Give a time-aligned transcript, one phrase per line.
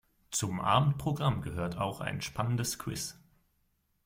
[0.31, 3.19] Zum Abendprogramm gehört auch ein spannendes Quiz.